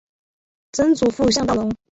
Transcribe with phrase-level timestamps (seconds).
[0.71, 1.71] 曾祖父向道隆。